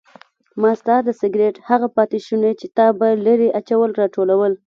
[0.61, 4.53] ما ستا د سګرټ هغه پاتې شوني چې تا به لرې اچول راټولول.